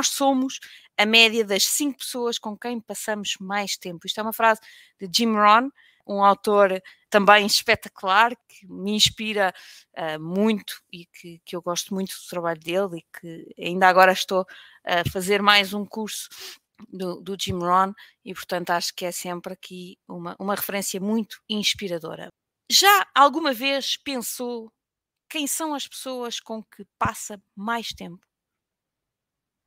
[0.00, 0.60] nós somos
[0.96, 4.06] a média das cinco pessoas com quem passamos mais tempo.
[4.06, 4.58] Isto é uma frase
[4.98, 5.68] de Jim Rohn,
[6.06, 9.52] um autor também espetacular, que me inspira
[9.98, 14.12] uh, muito e que, que eu gosto muito do trabalho dele e que ainda agora
[14.12, 14.46] estou
[14.84, 16.30] a fazer mais um curso
[16.88, 17.92] do, do Jim Rohn
[18.24, 22.30] e, portanto, acho que é sempre aqui uma, uma referência muito inspiradora.
[22.72, 24.72] Já alguma vez pensou
[25.28, 28.29] quem são as pessoas com que passa mais tempo?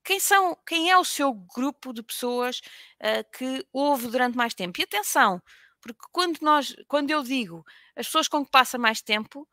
[0.03, 2.61] Quem, são, quem é o seu grupo de pessoas
[3.01, 4.79] uh, que ouve durante mais tempo?
[4.79, 5.41] E atenção,
[5.81, 7.63] porque quando, nós, quando eu digo
[7.95, 9.47] as pessoas com que passa mais tempo,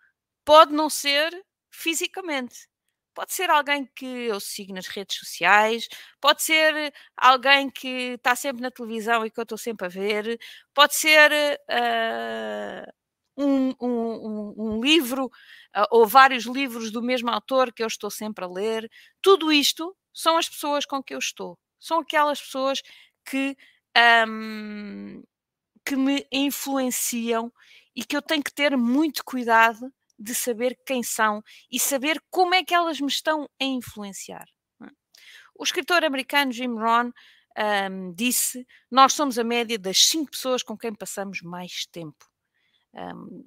[0.45, 1.31] pode não ser
[1.71, 2.69] fisicamente.
[3.15, 5.89] Pode ser alguém que eu sigo nas redes sociais,
[6.21, 10.39] pode ser alguém que está sempre na televisão e que eu estou sempre a ver,
[10.73, 12.93] pode ser uh,
[13.37, 18.45] um, um, um, livro uh, ou vários livros do mesmo autor que eu estou sempre
[18.45, 18.89] a ler.
[19.21, 21.59] Tudo isto são as pessoas com que eu estou.
[21.79, 22.83] São aquelas pessoas
[23.25, 23.57] que
[24.29, 25.23] um,
[25.85, 27.53] que me influenciam
[27.95, 32.55] e que eu tenho que ter muito cuidado de saber quem são e saber como
[32.55, 34.47] é que elas me estão a influenciar.
[34.83, 34.87] É?
[35.55, 37.11] O escritor americano Jim Rohn
[37.91, 42.31] um, disse: Nós somos a média das cinco pessoas com quem passamos mais tempo.
[42.95, 43.45] Um,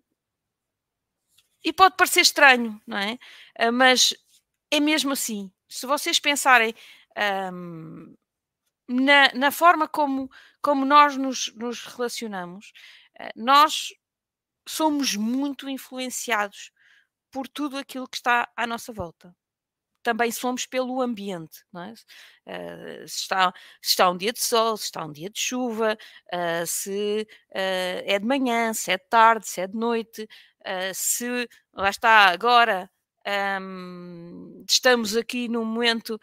[1.64, 3.18] e pode parecer estranho, não é?
[3.72, 4.14] Mas
[4.70, 5.50] é mesmo assim.
[5.74, 6.74] Se vocês pensarem
[7.52, 8.16] um,
[8.88, 10.30] na, na forma como,
[10.62, 12.72] como nós nos, nos relacionamos,
[13.20, 13.94] eh, nós
[14.70, 16.72] somos muito influenciados
[17.32, 19.36] por tudo aquilo que está à nossa volta.
[20.04, 23.04] Também somos pelo ambiente, é?
[23.04, 25.98] Uh, se, está, se está um dia de sol, se está um dia de chuva,
[26.34, 30.28] uh, se uh, é de manhã, se é de tarde, se é de noite,
[30.94, 32.90] se lá está agora
[33.62, 36.20] um, estamos aqui num momento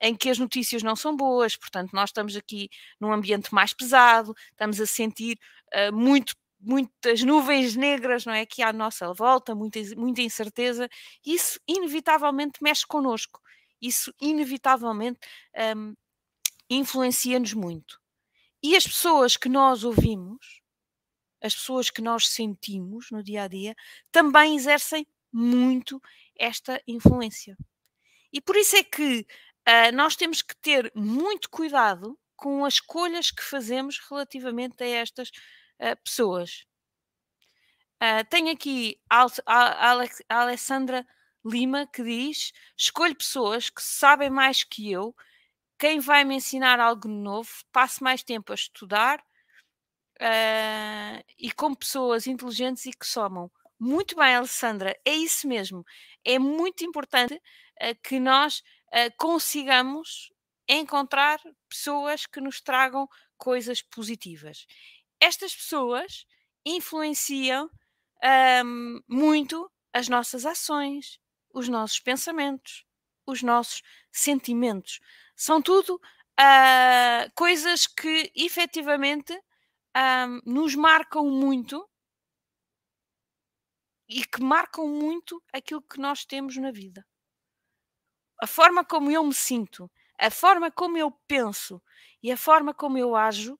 [0.00, 2.68] em que as notícias não são boas, portanto, nós estamos aqui
[3.00, 5.38] num ambiente mais pesado, estamos a sentir
[5.74, 8.42] uh, muito, muitas nuvens negras, não é?
[8.42, 10.88] Aqui à nossa volta, muita, muita incerteza,
[11.24, 13.40] isso inevitavelmente mexe connosco,
[13.80, 15.18] isso inevitavelmente
[15.76, 15.94] um,
[16.68, 17.98] influencia-nos muito.
[18.62, 20.60] E as pessoas que nós ouvimos,
[21.42, 23.74] as pessoas que nós sentimos no dia a dia,
[24.10, 26.00] também exercem muito
[26.38, 27.56] esta influência.
[28.32, 29.26] E por isso é que
[29.68, 35.28] uh, nós temos que ter muito cuidado com as escolhas que fazemos relativamente a estas
[35.28, 36.64] uh, pessoas.
[38.02, 39.92] Uh, tenho aqui a, a,
[40.28, 41.06] a Alessandra
[41.44, 45.14] Lima que diz: escolho pessoas que sabem mais que eu,
[45.78, 49.20] quem vai me ensinar algo novo, passe mais tempo a estudar
[50.20, 53.50] uh, e com pessoas inteligentes e que somam.
[53.86, 55.84] Muito bem, Alessandra, é isso mesmo.
[56.24, 60.32] É muito importante uh, que nós uh, consigamos
[60.66, 63.06] encontrar pessoas que nos tragam
[63.36, 64.66] coisas positivas.
[65.20, 66.24] Estas pessoas
[66.64, 67.68] influenciam
[68.64, 71.20] um, muito as nossas ações,
[71.52, 72.86] os nossos pensamentos,
[73.26, 74.98] os nossos sentimentos.
[75.36, 79.38] São tudo uh, coisas que efetivamente
[79.94, 81.86] um, nos marcam muito
[84.08, 87.04] e que marcam muito aquilo que nós temos na vida
[88.44, 91.82] a forma como eu me sinto, a forma como eu penso
[92.22, 93.58] e a forma como eu ajo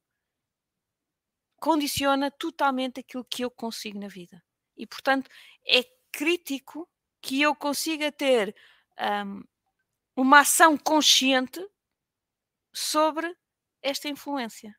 [1.57, 4.45] condiciona totalmente aquilo que eu consigo na vida.
[4.77, 5.31] E, portanto,
[5.67, 5.83] é
[6.13, 6.89] crítico
[7.23, 8.55] que eu consiga ter
[9.27, 9.43] um,
[10.15, 11.67] uma ação consciente
[12.73, 13.35] sobre
[13.81, 14.77] esta influência.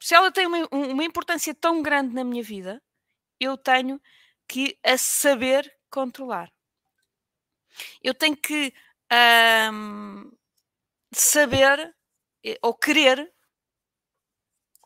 [0.00, 2.80] Se ela tem uma, uma importância tão grande na minha vida,
[3.42, 4.00] eu tenho
[4.48, 6.52] que a saber controlar.
[8.02, 8.72] Eu tenho que
[9.72, 10.30] um,
[11.12, 11.94] saber
[12.44, 13.32] eh, ou querer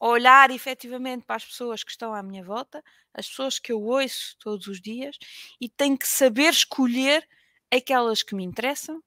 [0.00, 2.82] olhar efetivamente para as pessoas que estão à minha volta,
[3.14, 5.16] as pessoas que eu ouço todos os dias,
[5.60, 7.26] e tenho que saber escolher
[7.72, 9.02] aquelas que me interessam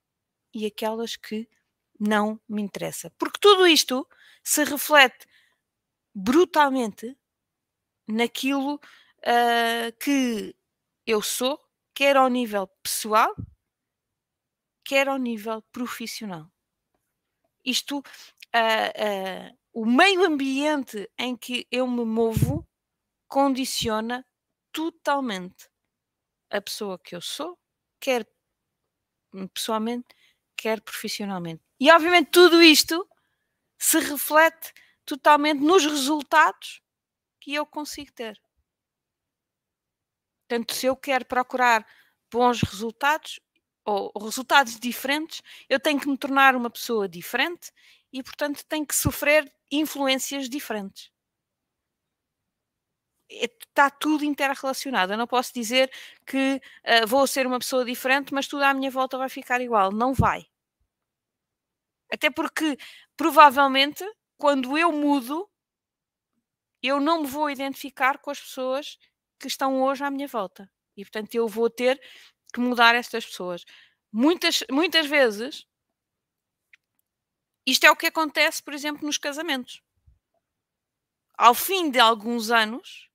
[0.52, 1.48] e aquelas que
[1.98, 3.10] não me interessam.
[3.18, 4.06] Porque tudo isto
[4.42, 5.26] se reflete
[6.14, 7.16] brutalmente
[8.06, 8.80] naquilo
[9.26, 10.54] uh, que
[11.06, 11.58] eu sou,
[11.94, 13.34] quer ao nível pessoal,
[14.84, 16.50] quer ao nível profissional.
[17.64, 22.66] Isto, uh, uh, o meio ambiente em que eu me movo
[23.28, 24.26] condiciona
[24.72, 25.70] totalmente
[26.50, 27.58] a pessoa que eu sou,
[28.00, 28.26] quer
[29.54, 30.08] pessoalmente,
[30.56, 31.62] quer profissionalmente.
[31.78, 33.08] E obviamente tudo isto
[33.78, 34.72] se reflete
[35.04, 36.82] totalmente nos resultados
[37.40, 38.40] que eu consigo ter.
[40.50, 41.86] Portanto, se eu quero procurar
[42.28, 43.38] bons resultados,
[43.84, 47.70] ou, resultados diferentes, eu tenho que me tornar uma pessoa diferente
[48.12, 51.08] e, portanto, tenho que sofrer influências diferentes.
[53.28, 55.12] Está tudo interrelacionado.
[55.12, 55.88] Eu não posso dizer
[56.26, 56.60] que
[57.04, 59.92] uh, vou ser uma pessoa diferente, mas tudo à minha volta vai ficar igual.
[59.92, 60.48] Não vai.
[62.12, 62.76] Até porque,
[63.16, 64.04] provavelmente,
[64.36, 65.48] quando eu mudo,
[66.82, 68.98] eu não me vou identificar com as pessoas
[69.40, 70.70] que estão hoje à minha volta.
[70.96, 72.00] E, portanto, eu vou ter
[72.52, 73.64] que mudar estas pessoas.
[74.12, 75.66] Muitas, muitas vezes,
[77.66, 79.82] isto é o que acontece, por exemplo, nos casamentos.
[81.36, 83.08] Ao fim de alguns anos,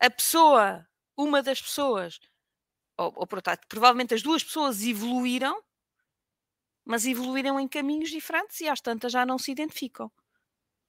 [0.00, 2.18] a pessoa, uma das pessoas,
[2.96, 5.62] ou, ou portanto, provavelmente as duas pessoas evoluíram,
[6.84, 10.10] mas evoluíram em caminhos diferentes e às tantas já não se identificam.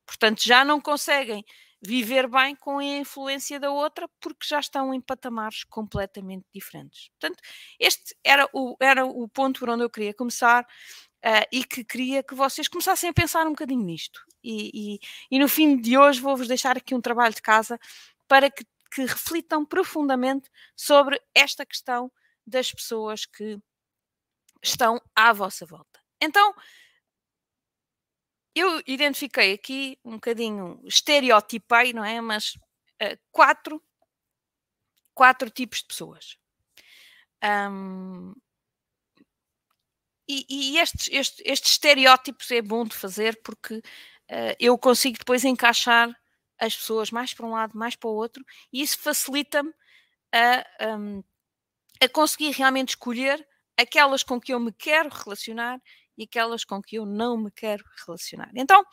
[0.05, 1.43] Portanto, já não conseguem
[1.85, 7.09] viver bem com a influência da outra porque já estão em patamares completamente diferentes.
[7.19, 7.41] Portanto,
[7.79, 12.23] este era o, era o ponto por onde eu queria começar uh, e que queria
[12.23, 14.21] que vocês começassem a pensar um bocadinho nisto.
[14.43, 14.99] E, e,
[15.31, 17.79] e no fim de hoje vou-vos deixar aqui um trabalho de casa
[18.27, 22.11] para que, que reflitam profundamente sobre esta questão
[22.45, 23.57] das pessoas que
[24.63, 25.99] estão à vossa volta.
[26.21, 26.53] Então,
[28.55, 32.21] eu identifiquei aqui um bocadinho, estereotipei, não é?
[32.21, 32.55] Mas
[33.03, 33.83] uh, quatro,
[35.13, 36.37] quatro tipos de pessoas.
[37.43, 38.33] Um,
[40.27, 46.09] e, e estes, estes, estereótipos é bom de fazer porque uh, eu consigo depois encaixar
[46.57, 49.73] as pessoas mais para um lado, mais para o outro, e isso facilita-me
[50.33, 51.23] a, um,
[52.01, 53.45] a conseguir realmente escolher
[53.77, 55.81] aquelas com que eu me quero relacionar
[56.17, 58.51] e aquelas com que eu não me quero relacionar.
[58.55, 58.83] Então,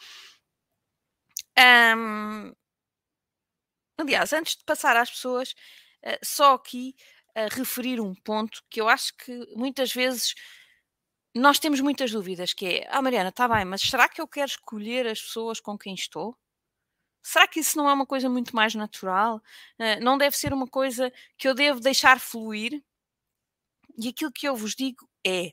[1.97, 2.53] um,
[3.99, 5.53] aliás, antes de passar às pessoas,
[6.05, 6.95] uh, só aqui
[7.35, 10.35] a referir um ponto que eu acho que muitas vezes
[11.35, 14.51] nós temos muitas dúvidas, que é, ah Mariana, está bem, mas será que eu quero
[14.51, 16.37] escolher as pessoas com quem estou?
[17.23, 19.37] Será que isso não é uma coisa muito mais natural?
[19.79, 22.83] Uh, não deve ser uma coisa que eu devo deixar fluir?
[23.97, 25.53] E aquilo que eu vos digo é: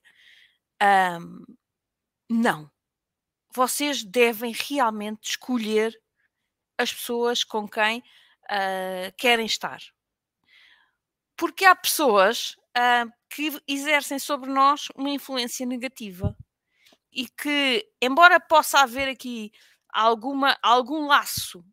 [1.21, 1.43] um,
[2.29, 2.71] não.
[3.53, 5.99] Vocês devem realmente escolher
[6.77, 9.79] as pessoas com quem uh, querem estar.
[11.35, 16.37] Porque há pessoas uh, que exercem sobre nós uma influência negativa
[17.11, 19.51] e que, embora possa haver aqui
[19.89, 21.65] alguma, algum laço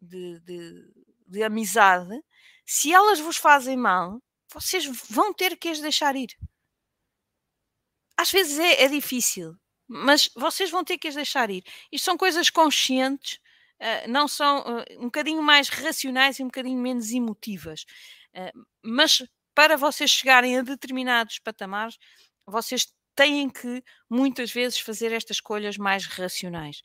[0.00, 0.92] de, de,
[1.26, 2.22] de amizade,
[2.64, 4.22] se elas vos fazem mal,
[4.52, 6.36] vocês vão ter que as deixar ir.
[8.16, 9.58] Às vezes é, é difícil,
[9.88, 11.64] mas vocês vão ter que as deixar ir.
[11.92, 13.38] Isto são coisas conscientes,
[13.80, 17.84] uh, não são uh, um bocadinho mais racionais e um bocadinho menos emotivas.
[18.34, 19.22] Uh, mas
[19.54, 21.98] para vocês chegarem a determinados patamares,
[22.46, 26.82] vocês têm que muitas vezes fazer estas escolhas mais racionais.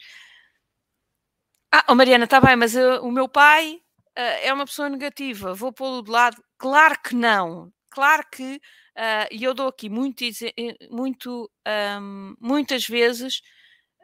[1.72, 3.82] Ah, oh Mariana, está bem, mas o meu pai
[4.16, 6.44] é uma pessoa negativa, vou pô-lo de lado.
[6.58, 7.72] Claro que não.
[7.90, 8.62] Claro que
[9.00, 10.26] Uh, e eu dou aqui muito,
[10.92, 11.50] muito
[12.02, 13.42] um, muitas vezes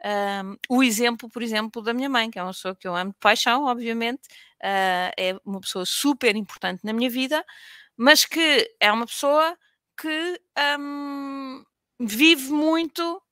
[0.02, 3.12] um, o exemplo, por exemplo, da minha mãe, que é uma pessoa que eu amo
[3.12, 4.26] de paixão, obviamente,
[4.62, 7.44] uh, é uma pessoa super importante na minha vida,
[7.94, 9.54] mas que é uma pessoa
[10.00, 10.40] que
[10.78, 11.62] um,
[12.00, 13.22] vive muito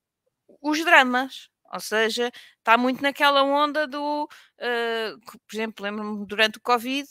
[0.61, 6.61] os dramas, ou seja, está muito naquela onda do, uh, por exemplo, lembro-me durante o
[6.61, 7.09] Covid,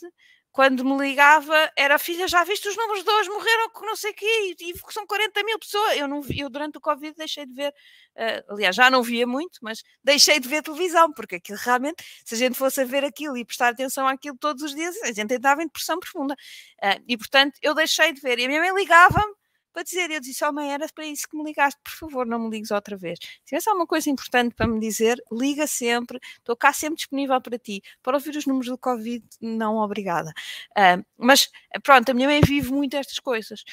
[0.54, 4.12] quando me ligava, era filha, já viste os números de hoje, morreram com não sei
[4.12, 5.96] o quê, e, são 40 mil pessoas.
[5.96, 9.58] Eu, não, eu durante o Covid deixei de ver, uh, aliás, já não via muito,
[9.60, 13.36] mas deixei de ver televisão, porque aquilo realmente, se a gente fosse a ver aquilo
[13.36, 16.34] e prestar atenção àquilo todos os dias, a gente entrava em depressão profunda.
[16.34, 18.38] Uh, e portanto, eu deixei de ver.
[18.38, 19.34] E a minha mãe ligava-me
[19.74, 20.10] para dizer.
[20.10, 22.70] Eu disse, oh mãe, era para isso que me ligaste, por favor, não me ligues
[22.70, 23.18] outra vez.
[23.20, 27.58] Se tivesse alguma coisa importante para me dizer, liga sempre, estou cá sempre disponível para
[27.58, 27.82] ti.
[28.02, 30.32] Para ouvir os números do Covid, não, obrigada.
[30.70, 31.50] Uh, mas
[31.82, 33.64] pronto, a minha mãe vive muito estas coisas.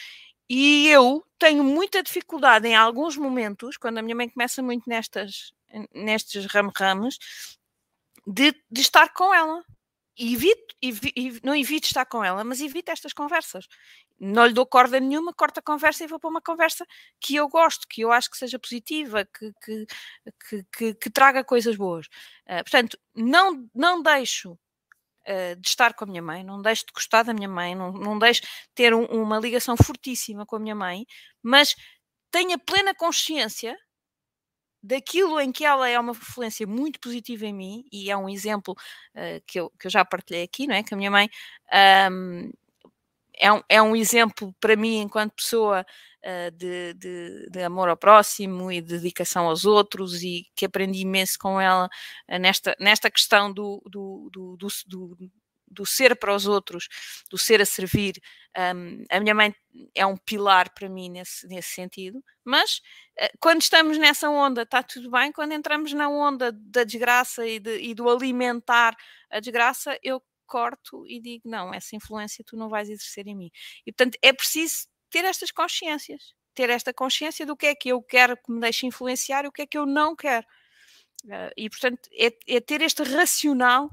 [0.50, 5.54] E eu tenho muita dificuldade em alguns momentos, quando a minha mãe começa muito nestas,
[5.94, 7.18] nestes ramos-ramos,
[8.28, 9.64] de, de estar com ela
[10.18, 10.76] evito,
[11.44, 13.68] não evito estar com ela, mas evito estas conversas.
[14.20, 16.86] Não lhe dou corda nenhuma, corto a conversa e vou para uma conversa
[17.20, 19.86] que eu gosto, que eu acho que seja positiva, que, que,
[20.50, 22.08] que, que, que traga coisas boas.
[22.48, 26.94] Uh, portanto, não, não deixo uh, de estar com a minha mãe, não deixo de
[26.94, 30.60] gostar da minha mãe, não, não deixo de ter um, uma ligação fortíssima com a
[30.60, 31.06] minha mãe,
[31.42, 31.76] mas
[32.30, 33.76] tenha plena consciência
[34.84, 38.76] daquilo em que ela é uma influência muito positiva em mim, e é um exemplo
[39.16, 40.84] uh, que, eu, que eu já partilhei aqui, não é?
[40.84, 41.30] Que a minha mãe
[42.12, 42.52] um,
[43.38, 45.86] é, um, é um exemplo para mim, enquanto pessoa,
[46.24, 51.02] uh, de, de, de, amor ao próximo e de dedicação aos outros, e que aprendi
[51.02, 51.88] imenso com ela
[52.30, 54.58] uh, nesta, nesta questão do, do, do,
[54.88, 55.32] do,
[55.72, 56.88] do ser para os outros,
[57.30, 58.22] do ser a servir.
[58.76, 59.56] Um, a minha mãe
[59.96, 62.82] é um pilar para mim nesse, nesse sentido, mas
[63.20, 67.60] uh, quando estamos nessa onda está tudo bem, quando entramos na onda da desgraça e,
[67.60, 68.96] de, e do alimentar
[69.30, 73.52] a desgraça, eu corto e digo: não, essa influência tu não vais exercer em mim.
[73.86, 78.02] E portanto é preciso ter estas consciências, ter esta consciência do que é que eu
[78.02, 80.46] quero que me deixe influenciar e o que é que eu não quero.
[81.24, 83.90] Uh, e portanto é, é ter este racional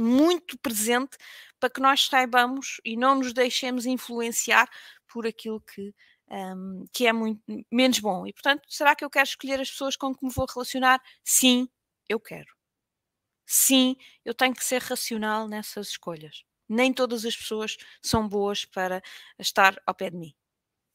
[0.00, 1.16] muito presente
[1.58, 4.68] para que nós saibamos e não nos deixemos influenciar
[5.06, 5.94] por aquilo que,
[6.30, 8.26] um, que é muito menos bom.
[8.26, 11.00] E portanto, será que eu quero escolher as pessoas com que me vou relacionar?
[11.24, 11.68] Sim,
[12.08, 12.60] eu quero
[13.50, 16.44] sim, eu tenho que ser racional nessas escolhas.
[16.68, 19.02] Nem todas as pessoas são boas para
[19.40, 20.34] estar ao pé de mim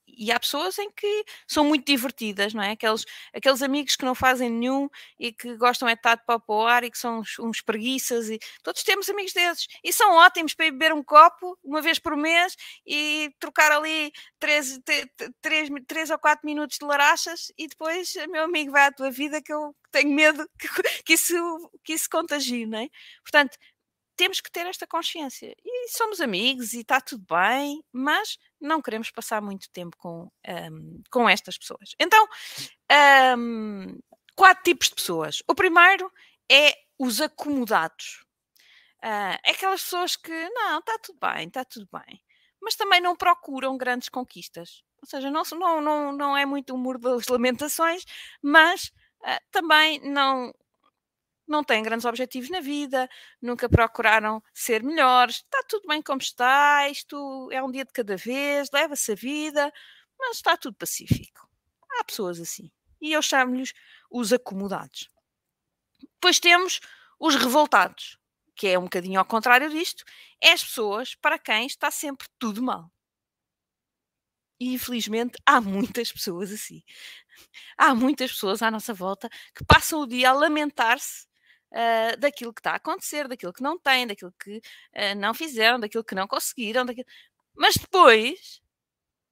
[0.07, 2.71] e há pessoas em que são muito divertidas, não é?
[2.71, 6.39] Aqueles, aqueles amigos que não fazem nenhum e que gostam é de estar de pau
[6.39, 9.91] para o ar e que são uns, uns preguiças e todos temos amigos desses e
[9.91, 14.79] são ótimos para ir beber um copo uma vez por mês e trocar ali três,
[15.41, 19.41] três, três ou quatro minutos de larachas e depois meu amigo vai à tua vida
[19.41, 22.88] que eu tenho medo que, que isso, que isso contagie, não é?
[23.24, 23.57] Portanto,
[24.15, 25.53] temos que ter esta consciência.
[25.63, 31.03] E somos amigos e está tudo bem, mas não queremos passar muito tempo com, um,
[31.10, 31.95] com estas pessoas.
[32.00, 32.27] Então,
[33.38, 33.98] um,
[34.36, 35.41] quatro tipos de pessoas.
[35.48, 36.12] O primeiro
[36.51, 38.25] é os acomodados.
[39.03, 42.22] Uh, aquelas pessoas que, não, está tudo bem, está tudo bem,
[42.62, 44.84] mas também não procuram grandes conquistas.
[45.01, 48.03] Ou seja, não, não, não, não é muito o muro das lamentações,
[48.41, 48.91] mas
[49.22, 50.51] uh, também não
[51.48, 53.10] não têm grandes objetivos na vida,
[53.42, 58.18] nunca procuraram ser melhores, está tudo bem como está, isto é um dia de cada
[58.18, 59.72] vez, leva-se a vida,
[60.20, 61.48] mas está tudo pacífico.
[62.00, 62.72] Há pessoas assim.
[63.02, 63.74] E eu chamo-lhes
[64.10, 65.10] os acomodados.
[66.02, 66.80] Depois temos
[67.20, 68.18] os revoltados,
[68.56, 70.04] que é um bocadinho ao contrário disto,
[70.42, 72.92] é as pessoas para quem está sempre tudo mal.
[74.60, 76.82] E infelizmente há muitas pessoas assim.
[77.78, 81.28] Há muitas pessoas à nossa volta que passam o dia a lamentar-se
[81.72, 85.79] uh, daquilo que está a acontecer, daquilo que não têm, daquilo que uh, não fizeram,
[85.79, 87.07] daquilo que não conseguiram, daquilo...
[87.55, 88.62] mas depois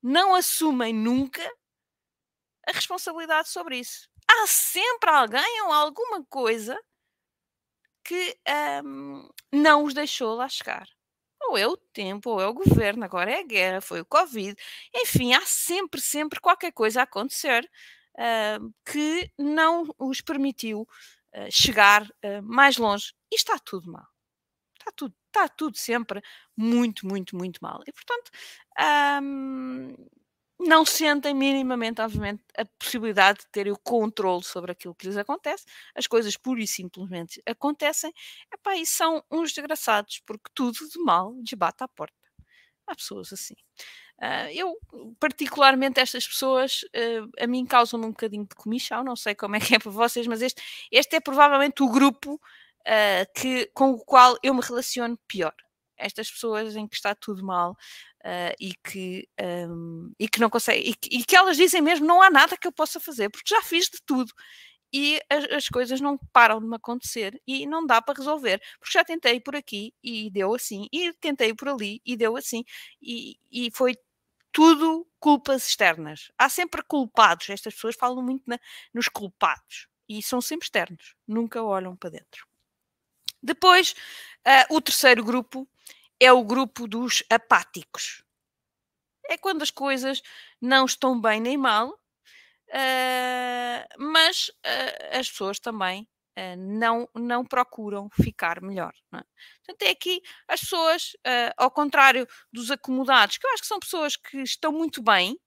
[0.02, 1.44] não assumem nunca
[2.68, 4.10] a responsabilidade sobre isso.
[4.28, 6.78] Há sempre alguém ou alguma coisa
[8.04, 8.38] que
[8.84, 10.88] um, não os deixou lá chegar.
[11.42, 14.56] Ou é o tempo, ou é o governo, agora é a guerra, foi o Covid.
[14.96, 17.70] Enfim, há sempre, sempre qualquer coisa a acontecer
[18.16, 20.88] uh, que não os permitiu
[21.34, 23.14] eh, chegar uh, mais longe.
[23.32, 24.06] E está tudo mal.
[24.78, 26.22] Está tudo, está tudo sempre
[26.56, 27.82] muito, muito, muito mal.
[27.88, 28.32] E, portanto,
[29.24, 29.96] um,
[30.60, 35.66] não sentem minimamente, obviamente, a possibilidade de terem o controle sobre aquilo que lhes acontece.
[35.96, 38.14] As coisas pura e simplesmente acontecem.
[38.54, 42.16] Epá, e são uns desgraçados, porque tudo de mal desbate à porta.
[42.88, 43.56] Há pessoas assim.
[44.22, 44.78] Uh, eu,
[45.20, 49.60] particularmente, estas pessoas uh, a mim causam-me um bocadinho de comichão, não sei como é
[49.60, 54.00] que é para vocês, mas este, este é provavelmente o grupo uh, que, com o
[54.00, 55.54] qual eu me relaciono pior.
[55.98, 57.78] Estas pessoas em que está tudo mal
[58.60, 59.28] e, que,
[59.70, 62.68] um, e que não conseguem, e, e que elas dizem mesmo: não há nada que
[62.68, 64.34] eu possa fazer, porque já fiz de tudo
[64.94, 68.94] e as, as, coisas não param de me acontecer e não dá para resolver, porque
[68.94, 72.64] já tentei por aqui e deu assim, e tentei por ali e deu assim,
[73.02, 73.96] e, e foi
[74.52, 76.32] tudo culpas externas.
[76.38, 78.60] Há sempre culpados, estas pessoas falam muito na,
[78.94, 82.48] nos culpados e são sempre externos, nunca olham para dentro.
[83.42, 83.94] Depois,
[84.48, 85.68] uh, o terceiro grupo
[86.20, 88.24] é o grupo dos apáticos.
[89.26, 90.22] É quando as coisas
[90.62, 92.00] não estão bem nem mal,
[92.74, 98.94] Uh, mas uh, as pessoas também uh, não, não procuram ficar melhor.
[99.12, 99.24] Não é?
[99.64, 101.14] Portanto, é aqui as pessoas,
[101.56, 105.38] ao contrário dos acomodados, que eu acho que são pessoas que estão muito bem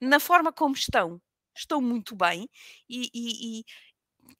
[0.00, 1.20] na forma como estão,
[1.56, 2.48] estão muito bem
[2.88, 3.64] e, e, e,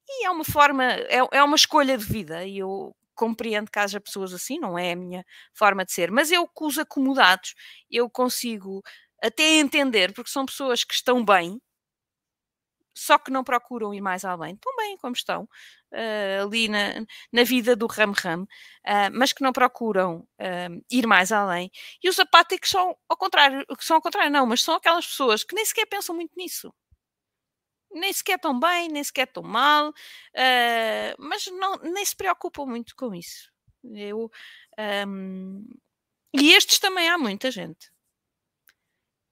[0.09, 4.01] e é uma forma, é, é uma escolha de vida e eu compreendo que haja
[4.01, 7.55] pessoas assim, não é a minha forma de ser, mas eu com os acomodados
[7.91, 8.83] eu consigo
[9.23, 11.59] até entender, porque são pessoas que estão bem,
[12.97, 15.45] só que não procuram ir mais além, estão bem como estão,
[15.93, 21.31] uh, ali na, na vida do ram-ram, uh, mas que não procuram uh, ir mais
[21.33, 21.71] além.
[22.03, 25.55] E os apáticos são ao contrário, são ao contrário, não, mas são aquelas pessoas que
[25.55, 26.73] nem sequer pensam muito nisso.
[27.93, 29.93] Nem sequer tão bem, nem sequer tão mal,
[31.19, 33.51] mas não, nem se preocupam muito com isso.
[33.95, 34.31] Eu,
[35.09, 35.65] um,
[36.35, 37.91] E estes também há muita gente.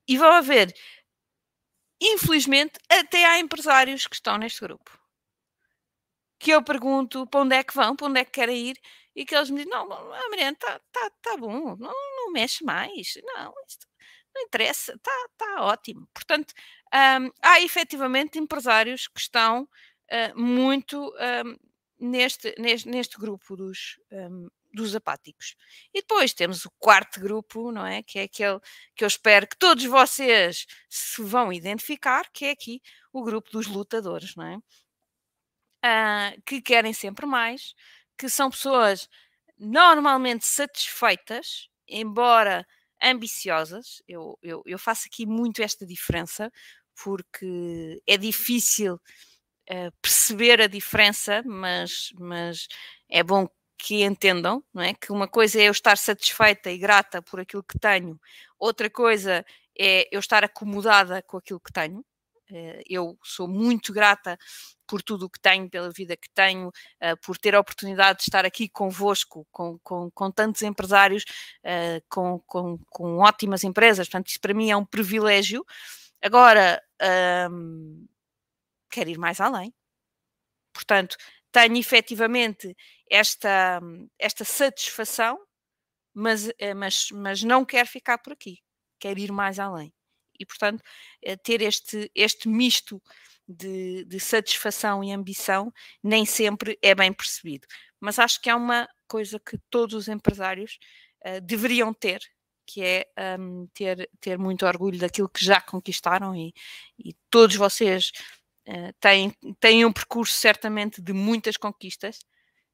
[0.08, 0.72] E vão haver,
[2.12, 4.98] infelizmente, até há empresários que estão neste grupo.
[6.38, 8.80] Que eu pergunto para onde é que vão, para onde é que querem ir,
[9.14, 13.14] e que eles me dizem: Não, Mariana, está tá, tá bom, não, não mexe mais,
[13.22, 13.86] não, isto
[14.34, 16.08] não interessa, está tá ótimo.
[16.12, 16.52] Portanto,
[16.92, 21.56] um, há efetivamente empresários que estão uh, muito um,
[22.00, 25.54] neste, neste, neste grupo dos, um, dos apáticos.
[25.92, 28.02] E depois temos o quarto grupo, não é?
[28.02, 28.58] Que é aquele
[28.94, 33.66] que eu espero que todos vocês se vão identificar, que é aqui o grupo dos
[33.66, 34.56] lutadores, não é?
[35.86, 37.74] Uh, que querem sempre mais,
[38.18, 39.08] que são pessoas
[39.58, 42.66] normalmente satisfeitas, embora
[43.02, 44.02] ambiciosas.
[44.08, 46.50] Eu, eu, eu faço aqui muito esta diferença,
[47.02, 52.66] porque é difícil uh, perceber a diferença, mas, mas
[53.08, 53.46] é bom
[53.78, 54.94] que entendam, não é?
[54.94, 58.20] Que uma coisa é eu estar satisfeita e grata por aquilo que tenho,
[58.58, 59.44] outra coisa
[59.78, 62.04] é eu estar acomodada com aquilo que tenho.
[62.50, 64.38] Eh, eu sou muito grata
[64.86, 68.24] por tudo o que tenho, pela vida que tenho, uh, por ter a oportunidade de
[68.24, 71.24] estar aqui convosco, com, com, com tantos empresários,
[71.64, 74.08] uh, com, com, com, ótimas empresas.
[74.08, 75.64] Portanto, isso para mim é um privilégio.
[76.22, 76.82] Agora,
[78.90, 79.74] quero ir mais além.
[80.72, 81.16] Portanto,
[81.54, 82.76] tenho efetivamente
[83.08, 83.80] esta,
[84.18, 85.38] esta satisfação,
[86.12, 88.58] mas, eh, mas, mas não quero ficar por aqui,
[88.98, 89.94] quero ir mais além.
[90.38, 90.82] E, portanto,
[91.22, 93.00] eh, ter este, este misto
[93.46, 97.68] de, de satisfação e ambição nem sempre é bem percebido.
[98.00, 100.78] Mas acho que é uma coisa que todos os empresários
[101.24, 102.20] uh, deveriam ter,
[102.66, 103.06] que é
[103.38, 106.52] um, ter, ter muito orgulho daquilo que já conquistaram e,
[106.98, 108.10] e todos vocês
[108.68, 112.18] uh, têm, têm um percurso certamente de muitas conquistas.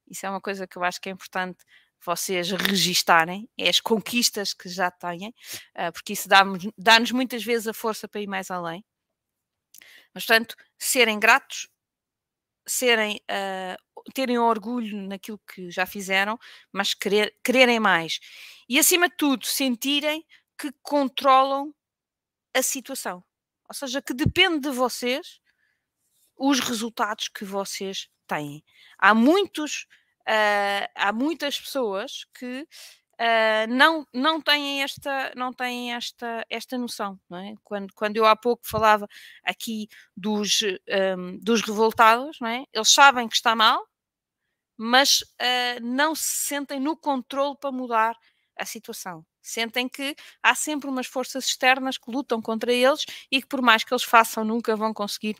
[0.08, 1.64] Isso é uma coisa que eu acho que é importante
[2.04, 7.68] vocês registarem, é as conquistas que já têm, uh, porque isso dá-nos dá muitas vezes
[7.68, 8.84] a força para ir mais além.
[10.14, 11.68] Mas, portanto, serem gratos,
[12.66, 16.38] serem, uh, terem orgulho naquilo que já fizeram,
[16.72, 18.18] mas querer, quererem mais.
[18.68, 20.24] E, acima de tudo, sentirem
[20.58, 21.74] que controlam
[22.54, 23.24] a situação.
[23.68, 25.40] Ou seja, que depende de vocês
[26.40, 28.64] os resultados que vocês têm.
[28.98, 29.86] Há muitos,
[30.26, 37.20] uh, há muitas pessoas que uh, não, não têm, esta, não têm esta, esta noção.
[37.30, 37.52] É?
[37.62, 39.06] quando, quando eu há pouco falava
[39.44, 40.62] aqui dos,
[41.18, 42.64] um, dos revoltados, é?
[42.72, 43.86] eles sabem que está mal,
[44.78, 48.16] mas uh, não se sentem no controle para mudar
[48.56, 49.26] a situação.
[49.42, 53.84] Sentem que há sempre umas forças externas que lutam contra eles e que, por mais
[53.84, 55.36] que eles façam, nunca vão conseguir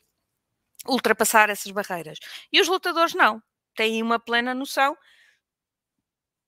[0.88, 2.18] ultrapassar essas barreiras.
[2.52, 3.42] E os lutadores não.
[3.74, 4.96] Têm uma plena noção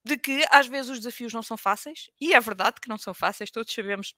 [0.05, 3.15] de que às vezes os desafios não são fáceis, e é verdade que não são
[3.15, 4.15] fáceis, todos sabemos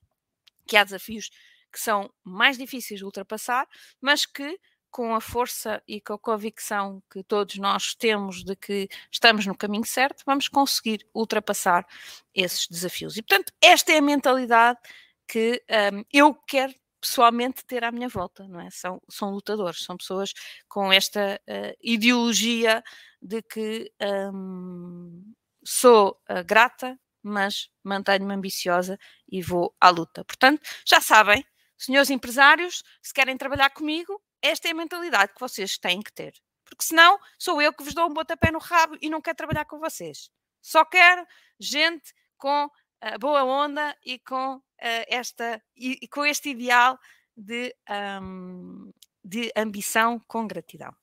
[0.67, 1.31] que há desafios
[1.71, 3.69] que são mais difíceis de ultrapassar,
[4.01, 4.59] mas que
[4.91, 9.57] com a força e com a convicção que todos nós temos de que estamos no
[9.57, 11.85] caminho certo, vamos conseguir ultrapassar
[12.33, 13.17] esses desafios.
[13.17, 14.79] E portanto, esta é a mentalidade
[15.27, 15.61] que
[15.93, 16.73] um, eu quero
[17.05, 18.71] pessoalmente ter à minha volta, não é?
[18.71, 20.33] São, são lutadores, são pessoas
[20.67, 22.83] com esta uh, ideologia
[23.21, 23.93] de que
[24.33, 28.99] um, sou uh, grata, mas mantenho-me ambiciosa
[29.31, 30.25] e vou à luta.
[30.25, 31.45] Portanto, já sabem,
[31.77, 36.33] senhores empresários, se querem trabalhar comigo, esta é a mentalidade que vocês têm que ter.
[36.65, 39.67] Porque senão sou eu que vos dou um botapé no rabo e não quero trabalhar
[39.67, 40.31] com vocês.
[40.63, 41.27] Só quero
[41.61, 44.63] gente com uh, boa onda e com,
[45.09, 46.99] esta, e, e, com este ideal
[47.37, 47.75] de,
[48.23, 48.93] um,
[49.25, 50.95] de ambição com gratidão.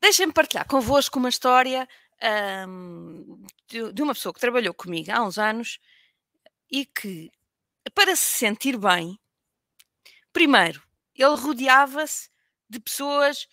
[0.00, 1.88] Deixem-me partilhar convosco uma história
[2.68, 5.78] um, de, de uma pessoa que trabalhou comigo há uns anos
[6.70, 7.30] e que,
[7.94, 9.18] para se sentir bem,
[10.32, 10.82] primeiro,
[11.14, 12.30] ele rodeava-se
[12.68, 13.48] de pessoas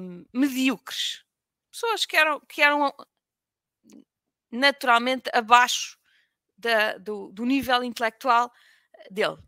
[0.00, 1.24] um, medíocres,
[1.70, 2.94] pessoas que eram, que eram
[4.50, 5.98] naturalmente abaixo
[6.64, 8.50] da, do, do nível intelectual
[9.10, 9.38] dele.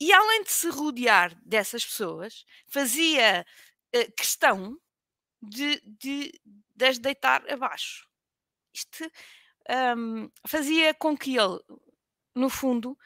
[0.00, 3.46] E além de se rodear dessas pessoas, fazia
[3.94, 4.78] uh, questão
[5.40, 6.40] de, de,
[6.76, 8.06] de as deitar abaixo.
[8.72, 9.10] Isto
[9.96, 11.60] um, fazia com que ele,
[12.34, 12.96] no fundo,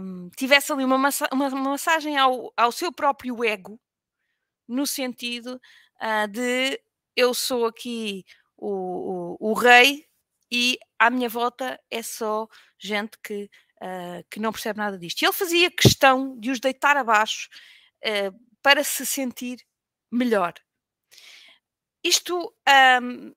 [0.00, 3.80] um, tivesse ali uma, massa uma, massagem ao, ao seu próprio ego,
[4.66, 5.60] no sentido
[6.00, 6.80] uh, de
[7.16, 8.24] eu sou aqui
[8.56, 10.07] o, o, o, rei
[10.50, 13.50] e à minha volta é só gente que,
[13.82, 15.22] uh, que não percebe nada disto.
[15.22, 17.48] E ele fazia questão de os deitar abaixo
[18.04, 19.58] uh, para se sentir
[20.10, 20.54] melhor.
[22.02, 22.54] isto,
[23.02, 23.32] um,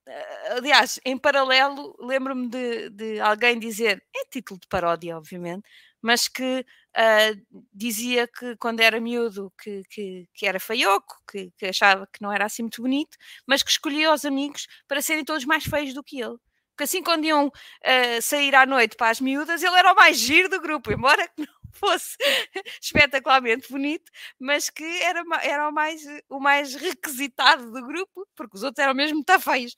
[0.56, 5.68] aliás, em paralelo, lembro-me de, de, alguém dizer, é título de paródia, obviamente,
[6.00, 6.64] mas que
[6.96, 12.22] uh, dizia que quando era miúdo que, que, que era feioco, que, que, achava que
[12.22, 15.94] não era assim muito bonito, mas que escolhia os amigos para serem todos mais feios
[15.94, 16.38] do que ele.
[16.72, 20.16] Porque assim, quando iam uh, sair à noite para as miúdas, ele era o mais
[20.16, 22.16] giro do grupo, embora não fosse
[22.80, 28.62] espetacularmente bonito, mas que era, era o, mais, o mais requisitado do grupo, porque os
[28.62, 29.72] outros eram mesmo muito feios.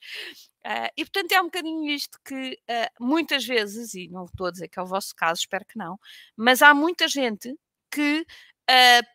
[0.65, 4.51] Uh, e portanto é um bocadinho isto que uh, muitas vezes, e não estou a
[4.51, 5.99] dizer que é o vosso caso, espero que não,
[6.35, 7.53] mas há muita gente
[7.91, 8.25] que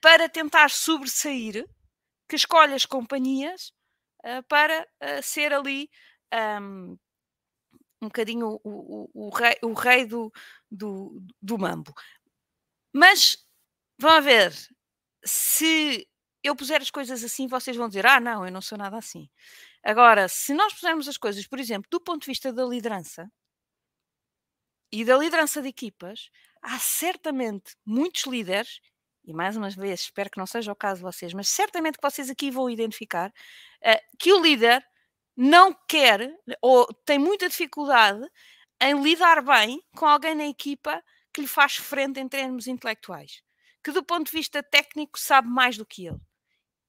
[0.00, 1.66] para tentar sobressair,
[2.28, 3.72] que escolhe as companhias
[4.48, 4.86] para
[5.24, 5.90] ser ali
[6.62, 6.96] um,
[8.00, 10.32] um bocadinho o, o, o, rei, o rei do,
[10.70, 11.94] do, do mambo.
[12.92, 13.36] Mas,
[13.98, 14.52] vão ver,
[15.24, 16.08] se
[16.42, 19.28] eu puser as coisas assim, vocês vão dizer: ah, não, eu não sou nada assim.
[19.82, 23.30] Agora, se nós pusermos as coisas, por exemplo, do ponto de vista da liderança
[24.92, 26.30] e da liderança de equipas,
[26.62, 28.80] há certamente muitos líderes,
[29.24, 32.10] e mais uma vez espero que não seja o caso de vocês, mas certamente que
[32.10, 34.84] vocês aqui vão identificar uh, que o líder
[35.36, 38.26] não quer ou tem muita dificuldade
[38.80, 43.42] em lidar bem com alguém na equipa que lhe faz frente em termos intelectuais,
[43.84, 46.20] que do ponto de vista técnico sabe mais do que ele.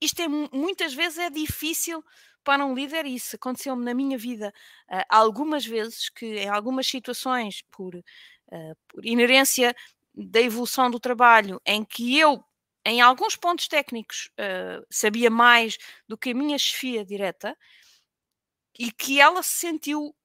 [0.01, 2.03] Isto é muitas vezes é difícil
[2.43, 4.53] para um líder, e isso aconteceu-me na minha vida
[4.89, 9.75] uh, algumas vezes, que em algumas situações, por, uh, por inerência
[10.13, 12.43] da evolução do trabalho, em que eu,
[12.83, 15.77] em alguns pontos técnicos, uh, sabia mais
[16.07, 17.55] do que a minha chefia direta,
[18.77, 20.15] e que ela se sentiu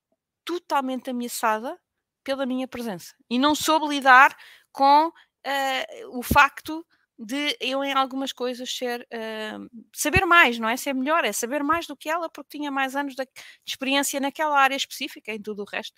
[0.45, 1.79] totalmente ameaçada
[2.23, 4.37] pela minha presença e não soube lidar
[4.73, 6.87] com uh, o facto
[7.19, 10.77] de eu em algumas coisas ser uh, saber mais, não é?
[10.77, 13.27] Ser melhor, é saber mais do que ela, porque tinha mais anos de,
[13.67, 15.95] experiência naquela área específica, em tudo o resto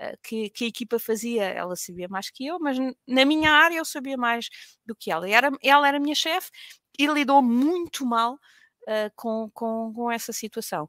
[0.00, 3.78] uh, que, que, a equipa fazia, ela sabia mais que eu, mas na minha área
[3.78, 4.48] eu sabia mais
[4.84, 5.28] do que ela.
[5.28, 6.50] E era, ela era minha chefe
[6.98, 10.86] e lidou muito mal uh, com, com, com, essa situação.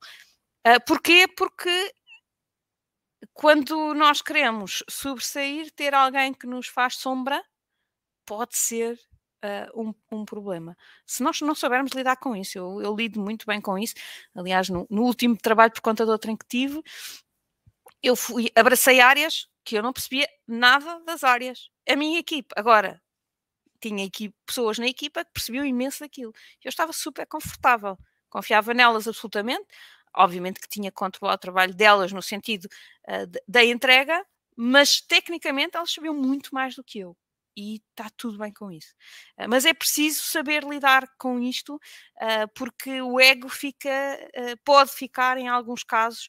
[0.69, 1.27] Uh, porquê?
[1.35, 1.93] Porque
[3.33, 7.43] quando nós queremos sobressair, ter alguém que nos faz sombra
[8.23, 8.99] pode ser
[9.43, 10.77] uh, um, um, problema.
[11.07, 13.95] Se nós não soubermos lidar com isso, eu, eu lido muito bem com isso.
[14.35, 16.83] Aliás, no, no, último trabalho por conta de outra em que tive,
[18.03, 21.71] eu fui, abracei áreas que eu não percebia nada das áreas.
[21.87, 23.01] A minha equipe, agora,
[23.81, 26.33] tinha equipe, pessoas na equipa que percebiam imenso daquilo.
[26.63, 27.97] Eu estava super confortável,
[28.29, 29.65] confiava nelas absolutamente
[30.15, 32.65] obviamente que tinha que controlar o trabalho delas no sentido
[33.07, 37.15] uh, da entrega, mas tecnicamente elas sabiam muito mais do que eu.
[37.55, 38.93] E está tudo bem com isso.
[39.37, 43.89] Uh, mas é preciso saber lidar com isto, uh, porque o ego fica,
[44.63, 46.27] pode ficar, em alguns casos,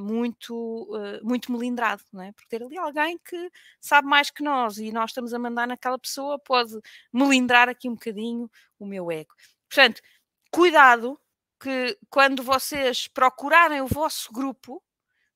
[0.00, 0.88] muito,
[1.22, 2.32] muito melindrado, não é?
[2.32, 3.48] Porque ter ali alguém que
[3.80, 6.76] sabe mais que nós e nós estamos a mandar naquela pessoa pode
[7.12, 9.32] melindrar aqui um bocadinho o meu ego.
[9.68, 10.02] Portanto,
[10.50, 11.16] cuidado
[11.60, 14.82] que quando vocês procurarem o vosso grupo,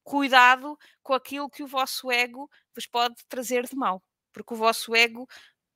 [0.04, 4.94] cuidado com aquilo que o vosso ego vos pode trazer de mal, porque o vosso
[4.94, 5.28] ego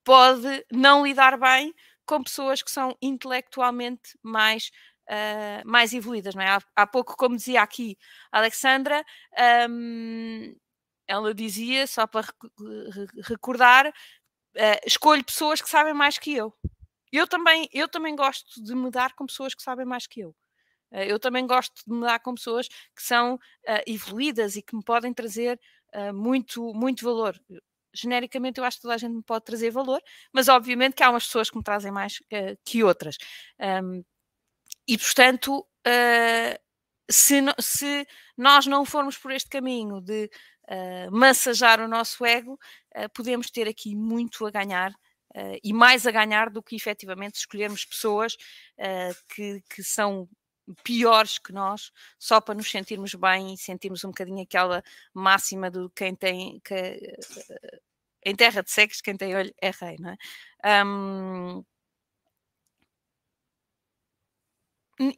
[0.04, 1.74] pode não lidar bem
[2.06, 4.70] com pessoas que são intelectualmente mais,
[5.08, 6.34] uh, mais evoluídas.
[6.34, 6.50] Não é?
[6.50, 7.98] há, há, pouco, como dizia aqui
[8.30, 9.04] a Alexandra,
[9.68, 10.54] um,
[11.08, 12.26] ela dizia, só para
[13.24, 16.54] recordar, uh, escolho pessoas que sabem mais que eu.
[17.12, 20.34] Eu também, eu também gosto de mudar com pessoas que sabem mais que eu.
[20.92, 23.38] Eh, eu também gosto de mudar com pessoas que são uh,
[23.86, 25.60] evoluídas e que me podem trazer
[25.94, 27.38] uh, muito, muito valor.
[27.94, 30.00] Genericamente, eu acho que toda a gente me pode trazer valor,
[30.32, 33.16] mas obviamente que há umas pessoas que me trazem mais uh, que outras.
[33.60, 34.04] Um,
[34.88, 35.66] e, portanto,
[37.10, 40.30] se, se, nós não formos por este caminho de
[41.10, 42.58] massajar o nosso ego,
[43.12, 44.92] podemos ter aqui muito a ganhar
[45.36, 48.34] Uh, e mais a ganhar do que efetivamente escolhermos pessoas
[48.78, 50.26] uh, que, que, são
[50.82, 55.90] piores que nós, só para nos sentirmos bem e sentirmos um bocadinho aquela máxima do
[55.90, 56.58] quem tem.
[56.64, 57.80] Que, uh,
[58.24, 60.84] em terra de cegos, quem tem olho é rei, não é?
[60.84, 61.64] Um,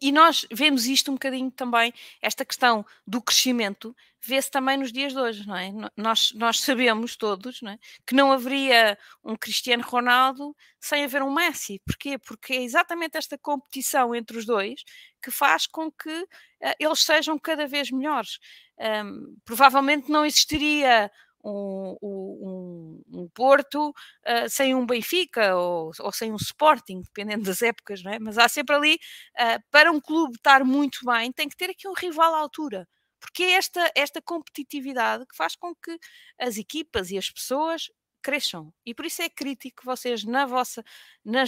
[0.00, 5.12] e nós vemos isto um bocadinho também, esta questão do crescimento, vê-se também nos dias
[5.12, 5.70] de hoje, não é?
[5.96, 7.78] Nós, nós sabemos todos não é?
[8.06, 11.80] que não haveria um Cristiano Ronaldo sem haver um Messi.
[11.86, 12.18] Porquê?
[12.18, 14.82] Porque é exatamente esta competição entre os dois
[15.22, 18.38] que faz com que uh, eles sejam cada vez melhores.
[18.78, 21.10] Um, provavelmente não existiria
[21.44, 27.62] um, um, um Porto uh, sem um Benfica ou, ou, sem um Sporting, dependendo das
[27.62, 28.18] épocas, não é?
[28.18, 31.88] Mas há sempre ali, uh, para um clube estar muito bem, tem que ter aqui
[31.88, 32.88] um rival à altura.
[33.20, 35.98] Porque é esta, esta competitividade que faz com que
[36.38, 37.90] as equipas e as pessoas
[38.22, 38.72] cresçam.
[38.84, 40.84] E por isso é crítico vocês, na vossa,
[41.24, 41.44] na,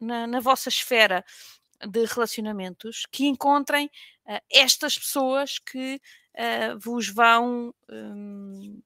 [0.00, 1.24] na, na vossa esfera
[1.88, 3.86] de relacionamentos, que encontrem
[4.26, 6.00] uh, estas pessoas que
[6.36, 7.74] uh, vos vão.
[7.90, 8.82] Um,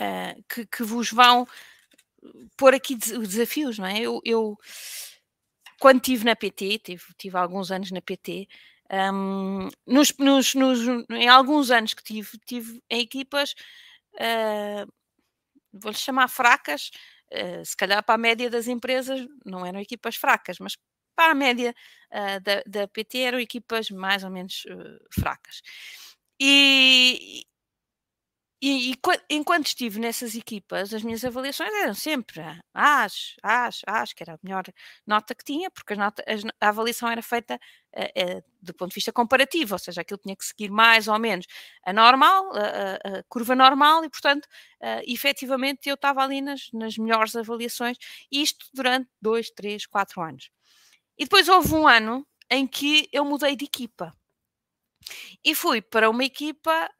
[0.00, 1.46] uh, que, que, vos vão
[2.56, 4.00] pôr aqui desafios, não é?
[4.00, 4.56] Eu, eu
[5.78, 8.48] quando estive na PT, tive, tive alguns anos na PT,
[8.92, 13.54] um, nos, nos, nos, em alguns anos que tive, tive em equipas,
[14.14, 14.92] uh,
[15.72, 16.90] vou-lhe chamar fracas,
[17.32, 20.76] uh, se calhar para a média das empresas não eram equipas fracas, mas
[21.16, 21.74] para a média
[22.12, 24.64] uh, da, da, PT eram equipas mais ou menos
[25.14, 25.62] fracas.
[26.38, 27.44] E,
[28.62, 28.94] e, e,
[29.30, 32.42] enquanto estive nessas equipas, as minhas avaliações eram sempre
[32.74, 34.64] acho, acho, acho que era a melhor
[35.06, 37.58] nota que tinha, porque a, nota, a, a avaliação era feita
[37.96, 41.18] uh, uh, do ponto de vista comparativo, ou seja, aquilo tinha que seguir mais ou
[41.18, 41.46] menos
[41.82, 46.98] a normal, a, a curva normal, e portanto, uh, efetivamente, eu estava ali nas, nas
[46.98, 47.96] melhores avaliações,
[48.30, 50.50] isto durante dois, três, quatro anos.
[51.18, 54.14] E depois houve um ano em que eu mudei de equipa.
[55.42, 56.90] E fui para uma equipa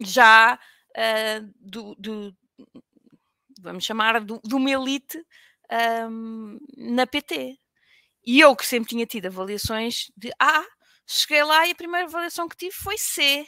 [0.00, 0.58] já
[0.96, 2.36] uh, do, do,
[3.60, 5.24] vamos chamar, do, de uma elite
[6.10, 7.58] um, na PT.
[8.26, 10.64] E eu que sempre tinha tido avaliações de A,
[11.06, 13.46] cheguei lá e a primeira avaliação que tive foi C.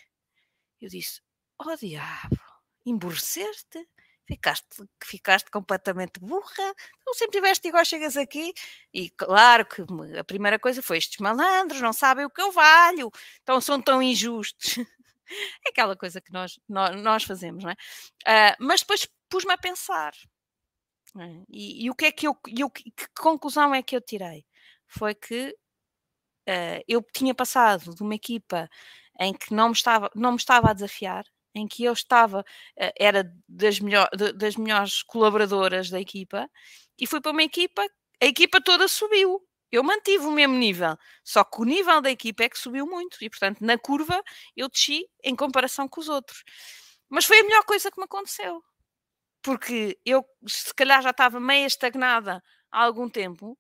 [0.81, 1.21] Eu disse,
[1.59, 2.39] oh diabo,
[2.85, 3.87] emborreceste?
[4.29, 4.67] Ficaste,
[5.05, 6.75] ficaste completamente burra,
[7.07, 8.53] não sempre tiveste igual, chegas aqui,
[8.93, 9.83] e claro que
[10.19, 13.09] a primeira coisa foi estes malandros, não sabem o que eu valho,
[13.41, 14.79] então são tão injustos.
[15.67, 17.75] É aquela coisa que nós, nós, nós fazemos, não é?
[17.75, 20.13] Uh, mas depois pus-me a pensar.
[21.19, 21.43] É?
[21.49, 24.45] E, e, o que é que eu, eu, que conclusão é que eu tirei?
[24.87, 25.57] Foi que
[26.49, 28.69] uh, eu tinha passado de uma equipa
[29.21, 32.93] em que não me estava, não me estava a desafiar, em que eu estava, uh,
[32.99, 36.51] era das, melhor, de, das melhores colaboradoras da equipa,
[36.99, 37.83] e fui para uma equipa,
[38.23, 39.43] a equipa toda subiu
[39.77, 43.19] eu mantive o mesmo nível, só que o nível da equipa é que subiu muito
[43.23, 44.23] e, portanto, na curva
[44.57, 46.43] eu desci em comparação com os outros.
[47.09, 48.63] Mas foi a melhor coisa que me aconteceu,
[49.43, 53.59] porque eu, se calhar, já estava meio estagnada há algum tempo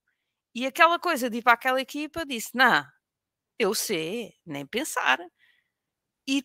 [0.54, 2.84] e aquela coisa de ir para aquela equipa disse: Não,
[3.58, 5.18] eu sei, nem pensar.
[6.28, 6.42] E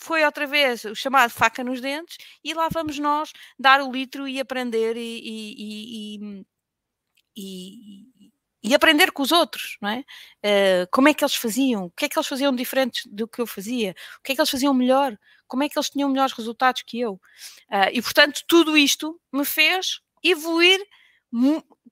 [0.00, 4.26] foi outra vez o chamado faca nos dentes, e lá vamos nós dar o litro
[4.28, 6.46] e aprender e, e, e,
[7.36, 8.13] e
[8.64, 10.04] e aprender com os outros, não é?
[10.42, 11.84] Uh, como é que eles faziam?
[11.84, 13.94] O que é que eles faziam diferente do que eu fazia?
[14.18, 15.18] O que é que eles faziam melhor?
[15.46, 17.12] Como é que eles tinham melhores resultados que eu?
[17.70, 20.80] Uh, e portanto, tudo isto me fez evoluir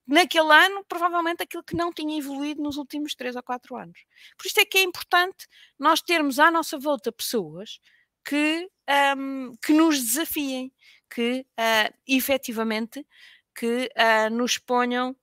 [0.07, 3.99] naquele ano, provavelmente aquilo que não tinha evoluído nos últimos três ou quatro anos.
[4.39, 5.47] Por isto é que é importante
[5.79, 7.81] nós termos à nossa volta pessoas
[8.25, 8.71] que,
[9.19, 10.73] um, que nos desafiem,
[11.13, 13.07] que uh, efetivamente
[13.55, 15.15] que uh, nos ponham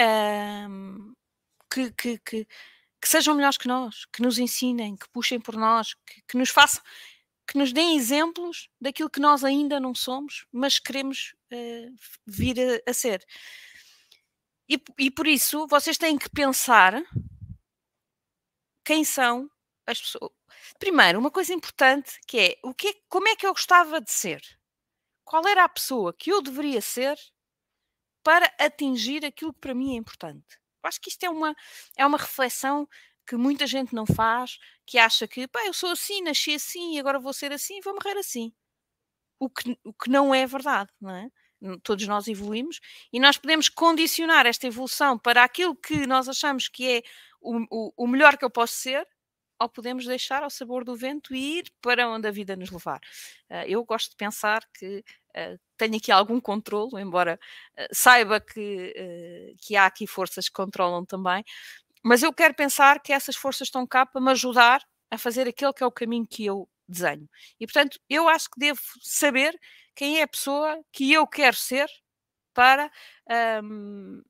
[0.00, 1.14] um,
[1.70, 2.44] que, que, que,
[3.00, 6.50] que, sejam melhores que nós, que nos ensinem, que puxem por nós, que, que nos
[6.50, 6.82] façam,
[7.46, 12.90] que nos deem exemplos daquilo que nós ainda não somos, mas queremos uh, vir a,
[12.90, 13.24] a ser.
[14.68, 17.00] E, e, por isso vocês têm que pensar
[18.84, 19.48] quem são
[19.86, 20.32] as pessoas.
[20.78, 24.10] Primeiro, uma coisa importante que é, o que é, como é que eu gostava de
[24.10, 24.42] ser?
[25.24, 27.16] Qual era a pessoa que eu deveria ser
[28.26, 30.58] para atingir aquilo que para mim é importante.
[30.82, 31.54] Eu acho que isto é uma,
[31.96, 32.88] é uma reflexão
[33.24, 37.20] que muita gente não faz, que acha que eu sou assim, nasci assim e agora
[37.20, 38.52] vou ser assim e vou morrer assim.
[39.38, 41.30] O que, o que não é verdade, não é?
[41.84, 42.80] Todos nós evoluímos
[43.12, 47.02] e nós podemos condicionar esta evolução para aquilo que nós achamos que é
[47.40, 49.06] o, o, o melhor que eu posso ser,
[49.60, 53.00] ou podemos deixar ao sabor do vento e ir para onde a vida nos levar.
[53.48, 55.04] Uh, eu gosto de pensar que
[55.36, 57.38] uh, tenho aqui algum controle, embora
[57.78, 61.44] uh, saiba que, que há aqui forças que controlam também,
[62.02, 65.72] mas eu quero pensar que essas forças estão cá para me ajudar a fazer aquele
[65.72, 67.28] que é o caminho que eu desenho.
[67.58, 69.58] E portanto, eu acho que devo saber
[69.94, 71.88] quem é a pessoa que eu quero ser
[72.54, 72.90] para
[73.62, 74.22] um,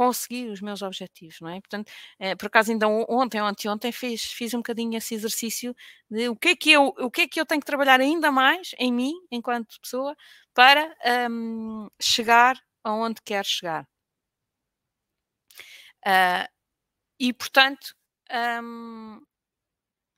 [0.00, 1.60] conseguir os meus objetivos, não é?
[1.60, 5.76] Portanto, é, por acaso ainda ontem ou anteontem fiz, fiz um bocadinho esse exercício
[6.10, 8.32] de o que, é que eu, o que é que eu tenho que trabalhar ainda
[8.32, 10.16] mais em mim, enquanto pessoa,
[10.54, 10.96] para
[11.30, 13.86] um, chegar aonde quero chegar.
[16.06, 16.48] Uh,
[17.18, 17.94] e, portanto,
[18.62, 19.20] um,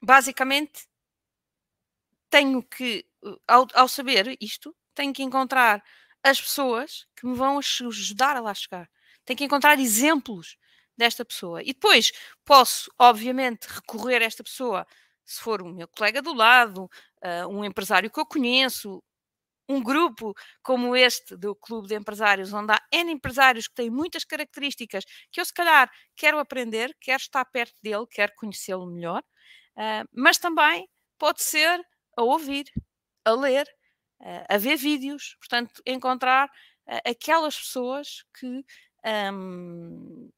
[0.01, 0.87] basicamente,
[2.31, 3.05] tenho que,
[3.49, 5.83] ao, ao saber isto, tenho que encontrar
[6.23, 8.88] as pessoas que me vão ajudar a lá chegar.
[9.25, 10.57] Tenho que encontrar exemplos
[10.97, 11.63] desta pessoa.
[11.63, 12.13] E depois
[12.45, 14.87] posso, obviamente, recorrer a esta pessoa
[15.25, 16.85] se for o meu colega do lado,
[17.25, 19.03] uh, um empresário que eu conheço,
[19.69, 24.25] um grupo como este do Clube de Empresários, onde há N empresários que têm muitas
[24.25, 29.23] características que eu, se calhar, quero aprender, quero estar perto dele, quero conhecê-lo melhor,
[29.77, 31.81] uh, mas também pode ser
[32.17, 32.67] a ouvir,
[33.25, 33.67] a ler,
[34.21, 36.51] uh, a ver vídeos, portanto, encontrar
[37.07, 38.65] aquelas pessoas que.
[39.05, 40.31] Um,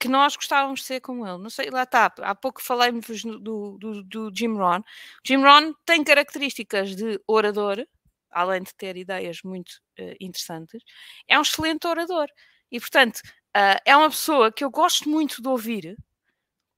[0.00, 1.36] que nós gostávamos de ser como ele.
[1.38, 2.12] Não sei, lá está.
[2.22, 4.80] Há pouco falei-vos do, do, do Jim Rohn.
[5.24, 7.86] Jim Rohn tem características de orador,
[8.30, 10.82] além de ter ideias muito uh, interessantes.
[11.28, 12.28] É um excelente orador.
[12.72, 15.96] E, portanto, uh, é uma pessoa que eu gosto muito de ouvir,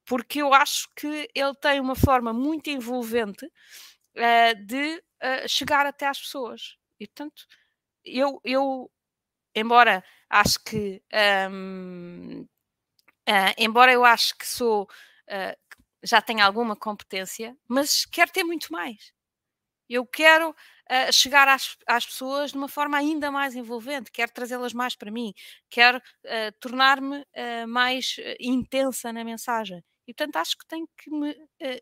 [0.04, 5.00] porque eu acho que ele tem uma forma muito envolvente uh, de
[5.46, 6.76] chegar até às pessoas.
[6.98, 7.46] E, portanto,
[8.04, 8.90] eu, eu
[9.54, 11.02] embora acho que
[11.50, 12.46] um,
[13.28, 18.72] Uh, embora eu acho que sou, uh, já tenha alguma competência, mas quero ter muito
[18.72, 19.12] mais.
[19.88, 24.72] Eu quero uh, chegar às, às, pessoas de uma forma ainda mais envolvente, quero trazê-las
[24.72, 25.34] mais para mim,
[25.70, 26.00] quero
[26.60, 27.24] tornar-me
[27.68, 29.84] mais intensa na mensagem.
[30.06, 31.36] E portanto acho que tenho que me,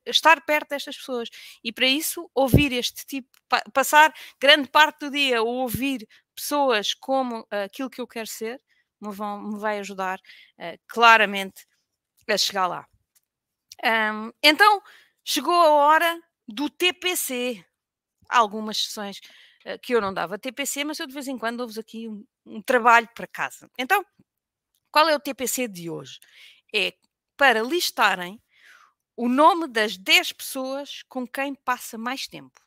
[0.06, 1.28] estar perto destas pessoas.
[1.64, 6.94] E para isso, ouvir este tipo, pa passar grande parte do dia a ouvir pessoas
[6.94, 8.60] como aquilo que eu quero ser,
[9.00, 11.66] me, vão, me vai ajudar uh, claramente
[12.28, 12.86] a chegar lá.
[13.84, 14.80] Um, então,
[15.24, 17.64] chegou a hora do TPC.
[18.28, 19.18] Há algumas sessões
[19.66, 22.24] uh, que eu não dava TPC, mas eu de vez em quando dou-vos aqui um,
[22.46, 23.68] um trabalho para casa.
[23.78, 24.04] Então,
[24.92, 26.18] qual é o TPC de hoje?
[26.74, 26.92] É
[27.40, 28.38] para listarem
[29.16, 32.60] o nome das 10 pessoas com quem passa mais tempo.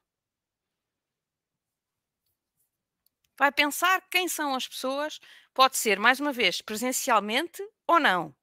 [3.37, 5.19] Vai pensar quem são as pessoas
[5.53, 8.35] Pode ser, mais uma vez, presencialmente ou não.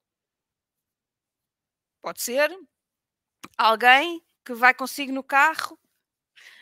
[2.01, 2.49] Pode ser
[3.57, 5.77] alguém que vai consigo no carro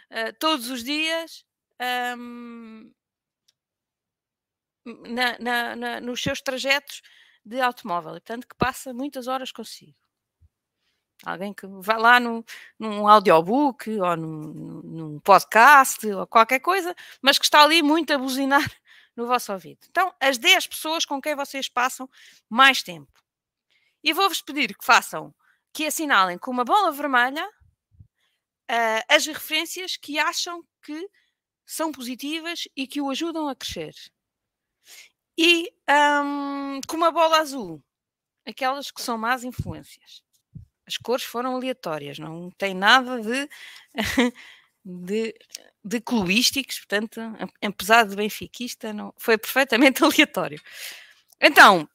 [0.10, 1.45] uh, todos os dias
[2.17, 2.91] um,
[4.86, 7.03] na, na, na, nos seus trajetos
[7.49, 9.95] de automóvel, e, portanto, que passa muitas horas consigo.
[11.25, 12.45] Alguém que vai lá no,
[12.77, 18.17] num audiobook ou num, num podcast ou qualquer coisa, mas que está ali muito a
[18.17, 18.63] buzinar
[19.15, 19.79] no vosso ouvido.
[19.89, 22.09] Então, as 10 pessoas com quem vocês passam
[22.49, 23.12] mais tempo.
[24.01, 25.33] E vou-vos pedir que façam,
[25.73, 27.45] que assinalem com uma bola vermelha
[28.69, 31.09] uh, as referências que acham que
[31.65, 33.93] são positivas e que o ajudam a crescer.
[35.41, 37.82] E um, com uma bola azul,
[38.45, 40.21] aquelas que são más influências.
[40.86, 43.49] As cores foram aleatórias, não tem nada de,
[44.84, 45.34] de
[45.84, 47.21] de cluísticos, portanto,
[47.62, 50.62] apesar de benfiquista, não, foi perfeitamente aleatório.
[51.41, 51.88] Então,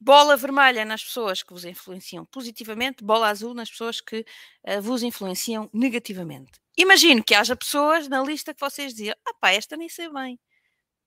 [0.00, 4.26] bola vermelha nas pessoas que vos influenciam positivamente, bola azul nas pessoas que
[4.66, 6.52] uh, vos influenciam negativamente.
[6.76, 10.38] Imagino que haja pessoas na lista que vocês diziam, ah pá, esta nem sei bem.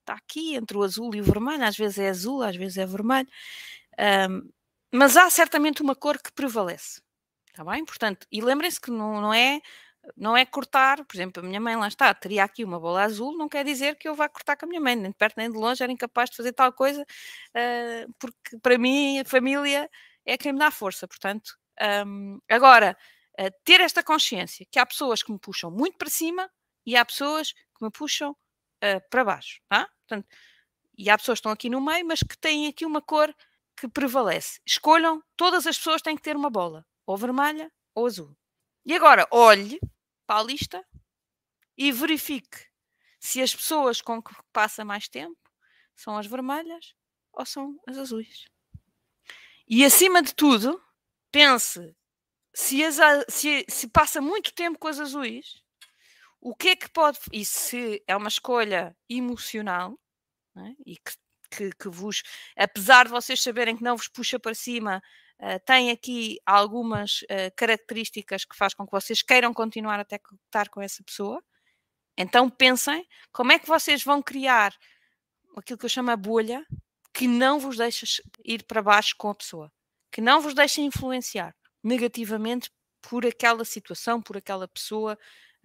[0.08, 2.86] Está aqui entre o azul e o vermelho, às vezes é azul, às vezes é
[2.86, 3.28] vermelho.
[4.30, 4.50] Um,
[4.94, 7.02] mas há certamente uma cor que prevalece.
[7.50, 7.84] Está bem?
[7.84, 9.60] Portanto, e lembrem-se que não, não é
[10.16, 13.38] não é cortar, por exemplo, a minha mãe lá está, teria aqui uma bola azul,
[13.38, 15.52] não quer dizer que eu vá cortar com a minha mãe, nem de perto nem
[15.52, 19.90] de longe, era incapaz de fazer tal coisa, uh, porque para mim a família
[20.26, 21.58] é quem me dá força, portanto.
[22.06, 22.98] Um, agora,
[23.40, 26.50] uh, ter esta consciência que há pessoas que me puxam muito para cima
[26.86, 29.88] e há pessoas que me puxam uh, para baixo, tá?
[30.08, 30.28] Portanto,
[30.98, 33.34] e há pessoas que estão aqui no meio, mas que têm aqui uma cor
[33.76, 34.60] que prevalece.
[34.66, 38.36] Escolham, todas as pessoas têm que ter uma bola, ou vermelha ou azul.
[38.86, 39.80] E agora, olhe
[40.26, 40.84] para a lista
[41.78, 42.66] e verifique
[43.20, 45.38] se as pessoas com que passa mais tempo
[45.96, 46.96] são as vermelhas
[47.34, 48.46] ou são as azuis.
[49.68, 50.82] E acima de tudo,
[51.32, 51.96] pense
[52.54, 55.62] se, as, se, se passa muito tempo com as azuis,
[56.42, 57.20] o que é que pode.
[57.32, 59.98] E se é uma escolha emocional
[60.58, 60.74] é?
[60.86, 61.12] e que,
[61.52, 62.24] que, que, vos,
[62.58, 65.02] apesar de vocês saberem que não vos puxa para cima,
[65.40, 70.70] uh, tem aqui algumas uh, características que faz com que vocês queiram continuar até estar
[70.70, 71.44] com essa pessoa.
[72.18, 74.74] Então pensem como é que vocês vão criar
[75.56, 76.66] aquilo que eu chamo a bolha
[77.14, 78.06] que não vos deixa
[78.46, 79.72] ir para baixo com a pessoa,
[80.12, 82.70] que não vos deixa influenciar negativamente
[83.02, 85.18] por aquela situação, por aquela pessoa,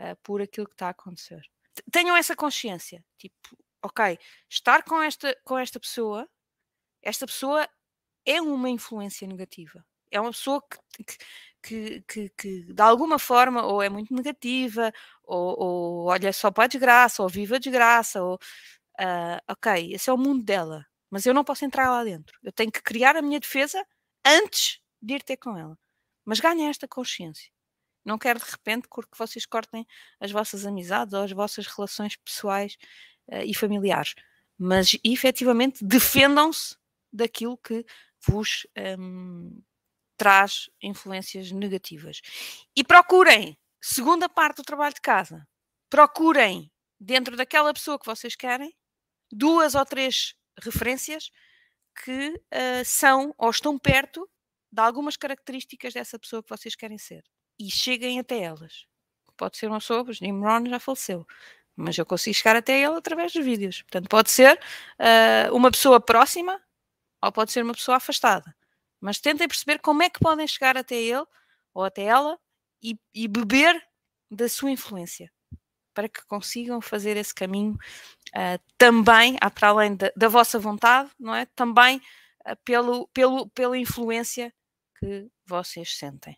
[0.03, 1.42] uh, por aquilo que está a acontecer.
[1.90, 6.28] Tenham essa consciência, tipo, ok, estar com esta, com esta pessoa,
[7.03, 7.68] esta pessoa
[8.26, 9.84] é uma influência negativa.
[10.11, 11.18] É uma pessoa que, que
[11.62, 14.92] que, que, que, de alguma forma ou é muito negativa,
[15.22, 18.34] ou, ou olha só para a desgraça, ou viva a desgraça, ou
[19.00, 22.38] uh, ok, esse é o mundo dela, mas eu não posso entrar lá dentro.
[22.42, 23.84] Eu tenho que criar a minha defesa
[24.26, 25.78] antes de ir ter com ela.
[26.24, 27.50] Mas ganha esta consciência.
[28.05, 29.86] Não quero de repente que vocês cortem
[30.20, 32.76] as vossas amizades ou as vossas relações pessoais
[33.28, 34.14] uh, e familiares,
[34.59, 36.76] mas efetivamente defendam-se
[37.12, 37.84] daquilo que
[38.26, 38.66] vos
[38.98, 39.62] um,
[40.16, 42.20] traz influências negativas.
[42.76, 45.46] E procurem, segunda parte do trabalho de casa,
[45.90, 48.74] procurem dentro daquela pessoa que vocês querem
[49.30, 51.30] duas ou três referências
[52.05, 54.28] que uh, são ou estão perto
[54.70, 57.22] de algumas características dessa pessoa que vocês querem ser
[57.66, 58.86] e cheguem até elas.
[59.36, 61.26] Pode ser uma pessoa, o Jim Rohn já faleceu,
[61.76, 63.82] mas eu consigo chegar até ele através dos vídeos.
[63.82, 64.58] Portanto, pode ser
[64.98, 66.60] uh, uma pessoa próxima
[67.22, 68.54] ou pode ser uma pessoa afastada.
[69.00, 71.24] Mas tentem perceber como é que podem chegar até ele
[71.72, 72.38] ou até ela
[72.82, 73.80] e, e beber
[74.30, 75.30] da sua influência
[75.94, 81.34] para que consigam fazer esse caminho uh, também, para além da, da, vossa vontade, não
[81.34, 81.46] é?
[81.54, 84.52] Também uh, pelo, pelo, pela influência
[84.98, 86.36] que vocês sentem.